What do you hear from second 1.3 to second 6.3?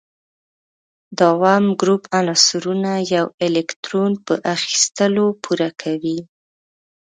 اووم ګروپ عنصرونه یو الکترون په اخیستلو پوره کوي.